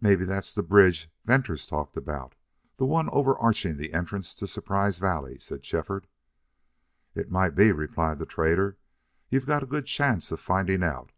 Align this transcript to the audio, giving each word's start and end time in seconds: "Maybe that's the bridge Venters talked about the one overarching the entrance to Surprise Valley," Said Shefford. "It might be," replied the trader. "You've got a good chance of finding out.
"Maybe 0.00 0.24
that's 0.24 0.54
the 0.54 0.62
bridge 0.62 1.10
Venters 1.26 1.66
talked 1.66 1.94
about 1.98 2.34
the 2.78 2.86
one 2.86 3.10
overarching 3.10 3.76
the 3.76 3.92
entrance 3.92 4.32
to 4.36 4.46
Surprise 4.46 4.96
Valley," 4.96 5.38
Said 5.38 5.66
Shefford. 5.66 6.06
"It 7.14 7.30
might 7.30 7.54
be," 7.54 7.70
replied 7.70 8.20
the 8.20 8.24
trader. 8.24 8.78
"You've 9.28 9.44
got 9.44 9.62
a 9.62 9.66
good 9.66 9.84
chance 9.84 10.32
of 10.32 10.40
finding 10.40 10.82
out. 10.82 11.12